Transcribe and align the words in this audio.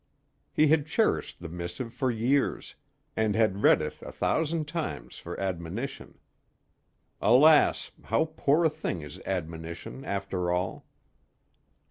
He 0.51 0.69
had 0.69 0.87
cherished 0.87 1.41
the 1.41 1.47
missive 1.47 1.93
for 1.93 2.09
years, 2.09 2.73
and 3.15 3.35
had 3.35 3.61
read 3.61 3.83
it 3.83 4.01
a 4.01 4.11
thousand 4.11 4.67
times 4.67 5.19
for 5.19 5.39
admonition. 5.39 6.17
Alas! 7.21 7.91
how 8.05 8.33
poor 8.35 8.65
a 8.65 8.69
thing 8.71 9.03
is 9.03 9.19
admonition 9.27 10.03
after 10.03 10.49
all! 10.51 10.87